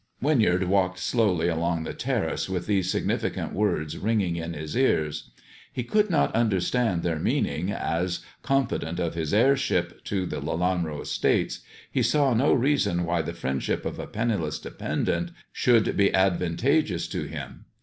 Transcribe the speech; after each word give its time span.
Winyard 0.19 0.63
walked 0.63 0.97
slowly 0.97 1.47
along 1.47 1.83
the 1.83 1.93
terrace 1.93 2.49
with 2.49 2.65
these 2.65 2.89
significant 2.89 3.53
words 3.53 3.99
ringing 3.99 4.35
in 4.35 4.53
his 4.53 4.75
ears. 4.75 5.29
He 5.71 5.83
could 5.83 6.09
not 6.09 6.35
under 6.35 6.59
stand 6.59 7.03
their 7.03 7.19
meaning, 7.19 7.71
as, 7.71 8.21
confident 8.41 8.99
of 8.99 9.13
his 9.13 9.31
heirship 9.31 10.03
to 10.05 10.25
the 10.25 10.37
I 10.37 10.39
114 10.39 10.41
THE 10.41 10.45
dwarf's 10.57 10.57
chamber 10.57 10.57
Lelanro 10.57 11.01
estates, 11.03 11.59
he 11.91 12.01
saw 12.01 12.33
no 12.33 12.51
reason 12.51 13.05
why 13.05 13.21
the 13.21 13.35
friendship 13.35 13.85
of 13.85 13.99
a 13.99 14.07
penniless 14.07 14.57
dependent 14.57 15.33
should 15.53 15.95
be 15.95 16.11
advantageous 16.11 17.07
to 17.09 17.25
him. 17.25 17.65